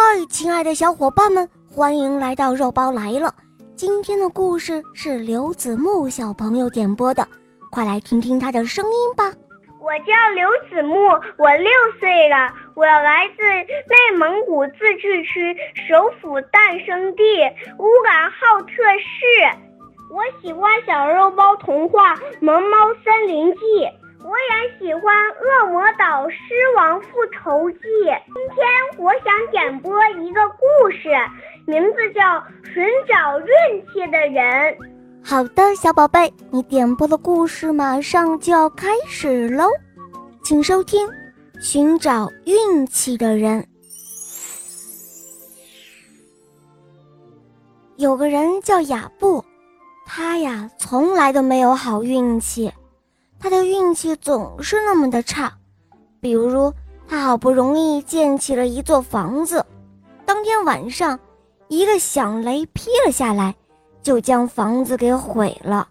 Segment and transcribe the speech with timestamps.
[0.00, 3.34] 嗨，亲爱的小伙伴们，欢迎来到肉包来了。
[3.74, 7.26] 今天的故事是刘子木小朋友点播的，
[7.68, 9.24] 快来听听他的声音吧。
[9.80, 10.94] 我叫刘子木，
[11.36, 15.56] 我六岁了，我来自内蒙古自治区
[15.88, 17.22] 首府诞生地
[17.80, 18.70] 乌兰浩特
[19.02, 19.58] 市。
[20.14, 23.60] 我喜欢小肉包童话《萌猫森林记》。
[24.24, 25.02] 我也喜欢
[25.64, 26.36] 《恶魔岛狮
[26.76, 27.78] 王复仇记》。
[28.34, 28.66] 今天
[28.98, 31.08] 我想点播一个故事，
[31.66, 32.20] 名字叫
[32.74, 33.46] 《寻找运
[33.86, 34.74] 气的人》。
[35.24, 39.70] 好的，小宝贝，你点播的故事马上就要开始喽，
[40.42, 41.06] 请收听
[41.60, 43.62] 《寻找运气的人》。
[47.96, 49.44] 有个人叫雅布，
[50.04, 52.72] 他呀从来都没有好运气。
[53.40, 55.52] 他的运气总是那么的差，
[56.20, 56.74] 比如
[57.06, 59.64] 他好不容易建起了一座房子，
[60.26, 61.18] 当天晚上，
[61.68, 63.54] 一个响雷劈了下来，
[64.02, 65.88] 就将房子给毁了。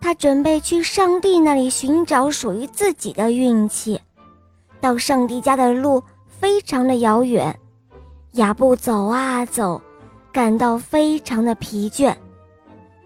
[0.00, 4.00] 他准备去上帝那里寻找属于自己的运气，
[4.80, 7.58] 到上帝家的路非常的遥远，
[8.32, 9.82] 雅布走啊走，
[10.32, 12.14] 感到非常的疲倦。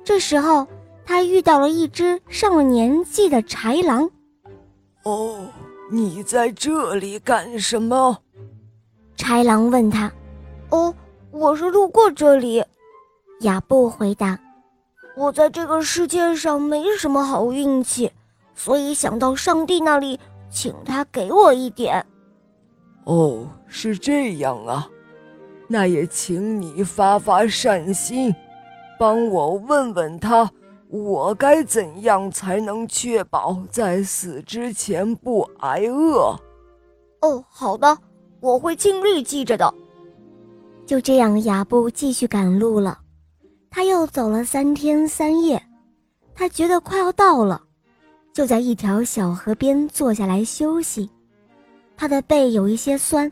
[0.05, 0.67] 这时候。
[1.07, 4.11] 他遇到了一只上了年纪的豺狼。
[5.05, 5.47] 哦，
[5.91, 8.19] 你在这里干什么？
[9.17, 10.11] 豺狼问他。
[10.71, 10.95] 哦，
[11.31, 12.65] 我是路过这里。
[13.41, 14.39] 亚布回答。
[15.17, 18.11] 我在这个世界上没什么好运气，
[18.55, 20.19] 所以想到上帝那里，
[20.51, 22.05] 请他给我一点。
[23.05, 24.89] 哦，是这样啊，
[25.69, 28.35] 那也请你发发善心，
[28.99, 30.51] 帮我问问他。
[30.89, 36.39] 我该怎样才能确保在死之前不挨饿？
[37.21, 37.99] 哦，好的，
[38.41, 39.75] 我会尽力记着的。
[40.87, 42.99] 就这样，雅布继续赶路了。
[43.71, 45.61] 他又走了三天三夜，
[46.35, 47.61] 他觉得快要到了，
[48.33, 51.11] 就在一条小河边坐下来休息。
[51.97, 53.31] 他的背有一些酸，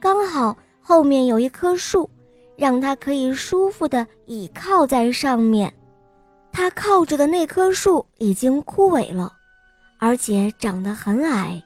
[0.00, 2.10] 刚好后面有一棵树，
[2.56, 5.72] 让他可以舒服的倚靠在上面。
[6.54, 9.32] 他靠着的那棵树已经枯萎了，
[9.98, 11.60] 而且长得很矮。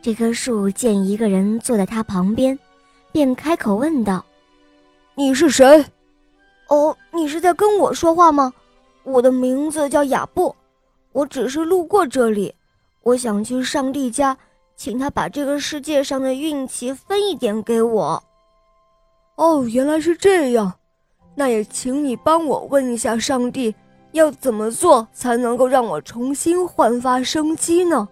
[0.00, 2.56] 这棵树见一个人坐在他旁边，
[3.10, 4.24] 便开口问道
[5.16, 5.84] ：“你是谁？
[6.68, 8.52] 哦，你是在跟我说话吗？
[9.02, 10.54] 我的名字叫雅布，
[11.10, 12.54] 我只是路过这里，
[13.02, 14.38] 我想去上帝家，
[14.76, 18.22] 请他把这个世界上的运气分一点给我。”
[19.34, 20.74] 哦，原来是这样，
[21.34, 23.74] 那也请你帮我问一下上帝。
[24.12, 28.08] 要怎么做才能够让我重新焕发生机呢？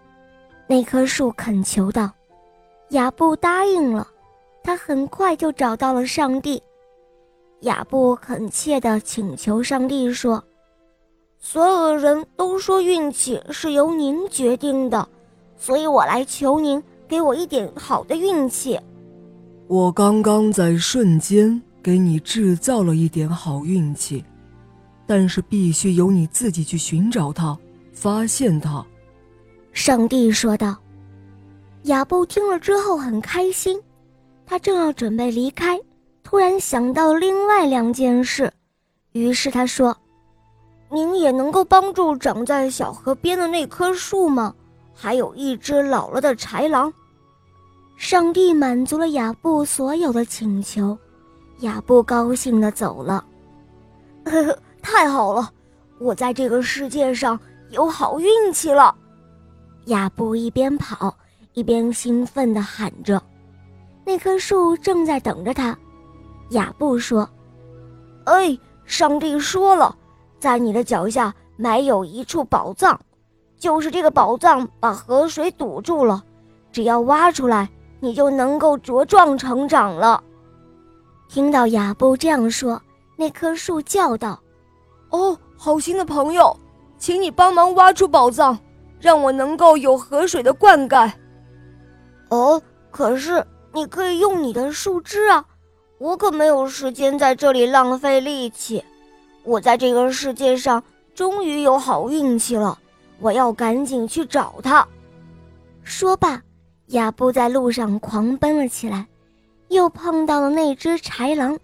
[0.66, 2.10] 那棵树恳求道。
[2.90, 4.06] 雅布答应了，
[4.62, 6.62] 他很快就找到了上帝。
[7.60, 10.42] 雅布恳切地请求上帝说
[11.38, 15.08] ：“所有的人都说运气是由您决定的，
[15.56, 18.80] 所以我来求您给我一点好的运气。”
[19.68, 24.24] 我刚刚在瞬间给你制造了一点好运气。
[25.10, 27.58] 但是必须由你自己去寻找它，
[27.92, 28.86] 发现它。”
[29.74, 30.76] 上帝说道。
[31.84, 33.76] 雅布听了之后很开心，
[34.46, 35.80] 他正要准备离开，
[36.22, 38.52] 突然想到另外两件事，
[39.10, 39.96] 于是他说
[40.92, 44.54] ：“您也能够帮助长在小河边的那棵树吗？
[44.94, 46.92] 还有一只老了的豺狼。”
[47.98, 50.96] 上帝满足了雅布所有的请求，
[51.62, 53.24] 雅布高兴地走了。
[54.24, 54.56] 呵呵。
[54.90, 55.48] 太好了，
[56.00, 58.92] 我在这个世界上有好运气了。
[59.86, 61.16] 雅布一边跑
[61.52, 63.22] 一边兴奋地喊着。
[64.04, 65.78] 那棵树正在等着他。
[66.50, 67.28] 雅布说
[68.26, 69.96] ：“哎，上帝说了，
[70.40, 72.98] 在你的脚下埋有一处宝藏，
[73.56, 76.20] 就是这个宝藏把河水堵住了，
[76.72, 77.70] 只要挖出来，
[78.00, 80.20] 你就能够茁壮成长了。”
[81.30, 82.82] 听到雅布这样说，
[83.16, 84.38] 那棵树叫道。
[85.10, 86.56] 哦，好心的朋友，
[86.98, 88.58] 请你帮忙挖出宝藏，
[88.98, 91.10] 让我能够有河水的灌溉。
[92.28, 92.60] 哦，
[92.90, 95.44] 可是你可以用你的树枝啊，
[95.98, 98.82] 我可没有时间在这里浪费力气。
[99.42, 100.82] 我在这个世界上
[101.14, 102.78] 终于有好运气了，
[103.18, 104.86] 我要赶紧去找他。
[105.82, 106.40] 说罢，
[106.88, 109.06] 亚布在路上狂奔了起来，
[109.68, 111.58] 又碰到了那只豺狼。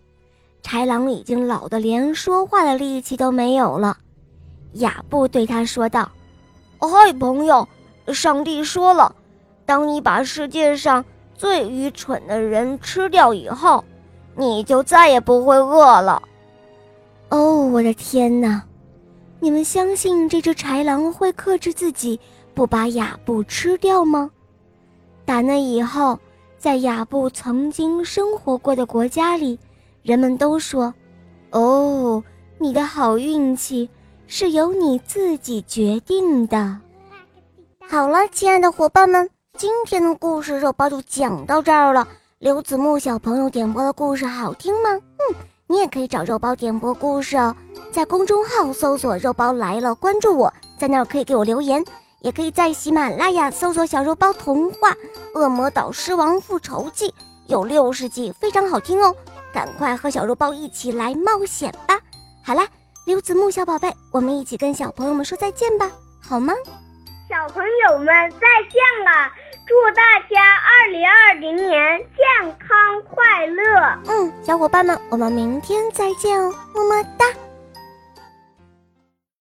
[0.67, 3.97] 豺狼已经老得连说话的力气都没有了，
[4.73, 6.11] 雅布对他说道
[6.81, 7.67] ：“嗨，朋友，
[8.09, 9.15] 上帝说了，
[9.65, 11.05] 当你把世界上
[11.37, 13.85] 最愚蠢的人吃掉以后，
[14.35, 16.21] 你就再也不会饿了。
[17.29, 18.61] 哦，我的天哪！
[19.39, 22.19] 你们相信这只豺狼会克制自己，
[22.55, 24.29] 不把雅布吃掉吗？
[25.25, 26.19] 打那以后，
[26.59, 29.57] 在雅布曾经生活过的国家里，
[30.07, 30.95] 人们都说
[31.51, 32.23] ：“哦，
[32.59, 33.91] 你的好运气
[34.29, 36.79] 是由你自己决定的。
[37.91, 42.07] ”好了，亲爱的伙伴们，今天的故事肉包就讲到这儿了。
[42.39, 44.91] 刘子木小朋友点播的故事好听吗？
[44.91, 45.35] 嗯，
[45.67, 47.57] 你也可以找肉包点播故事哦，
[47.91, 51.85] 在公众号搜索“肉包来了”，关注我，在那儿可以给我留言。
[52.21, 54.93] 也可以在喜马拉雅搜索“小肉包童话
[55.35, 57.09] 《恶魔岛狮王复仇记》，
[57.49, 59.15] 有六十集，非常好听哦！
[59.57, 61.99] 赶快和小肉包一起来冒险吧！
[62.45, 62.69] 好啦，
[63.07, 65.91] 刘子木小宝贝，我们一起跟小朋友们说再见吧，
[66.23, 66.53] 好吗？
[67.27, 69.33] 小朋友们再见了，
[69.67, 73.99] 祝大家二零二零年健康快乐！
[74.09, 77.25] 嗯，小伙伴们，我们明天再见哦，么么哒。